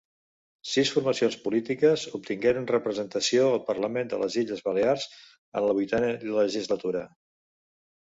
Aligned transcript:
Sis 0.69 0.91
formacions 0.95 1.37
polítiques 1.43 2.05
obtingueren 2.21 2.67
representació 2.73 3.45
al 3.51 3.63
Parlament 3.69 4.11
de 4.17 4.21
les 4.25 4.41
Illes 4.45 4.67
Balears 4.73 5.09
en 5.11 5.71
la 5.71 5.81
Vuitena 5.83 6.13
Legislatura. 6.43 7.09